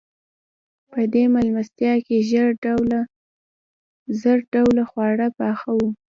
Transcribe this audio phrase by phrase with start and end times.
[0.91, 2.17] په دې مېلمستیا کې
[4.21, 5.89] زر ډوله خواړه پاخه وو.